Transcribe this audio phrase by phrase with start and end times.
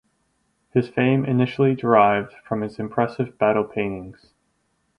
[0.73, 4.33] His fame initially derived from his impressive battle paintings.